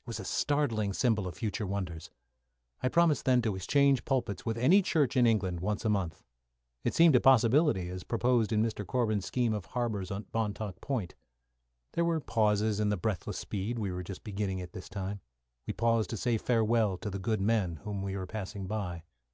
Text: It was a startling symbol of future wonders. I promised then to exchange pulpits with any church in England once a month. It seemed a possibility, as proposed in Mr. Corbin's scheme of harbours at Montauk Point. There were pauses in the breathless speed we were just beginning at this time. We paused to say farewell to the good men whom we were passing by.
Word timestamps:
It 0.00 0.06
was 0.06 0.18
a 0.18 0.24
startling 0.24 0.94
symbol 0.94 1.28
of 1.28 1.34
future 1.34 1.66
wonders. 1.66 2.08
I 2.82 2.88
promised 2.88 3.26
then 3.26 3.42
to 3.42 3.54
exchange 3.54 4.06
pulpits 4.06 4.46
with 4.46 4.56
any 4.56 4.80
church 4.80 5.14
in 5.14 5.26
England 5.26 5.60
once 5.60 5.84
a 5.84 5.90
month. 5.90 6.22
It 6.84 6.94
seemed 6.94 7.14
a 7.16 7.20
possibility, 7.20 7.90
as 7.90 8.02
proposed 8.02 8.50
in 8.50 8.62
Mr. 8.62 8.86
Corbin's 8.86 9.26
scheme 9.26 9.52
of 9.52 9.66
harbours 9.66 10.10
at 10.10 10.24
Montauk 10.32 10.80
Point. 10.80 11.16
There 11.92 12.04
were 12.06 12.18
pauses 12.20 12.80
in 12.80 12.88
the 12.88 12.96
breathless 12.96 13.36
speed 13.36 13.78
we 13.78 13.92
were 13.92 14.02
just 14.02 14.24
beginning 14.24 14.62
at 14.62 14.72
this 14.72 14.88
time. 14.88 15.20
We 15.66 15.74
paused 15.74 16.08
to 16.08 16.16
say 16.16 16.38
farewell 16.38 16.96
to 16.96 17.10
the 17.10 17.18
good 17.18 17.42
men 17.42 17.76
whom 17.84 18.00
we 18.00 18.16
were 18.16 18.26
passing 18.26 18.66
by. 18.66 19.02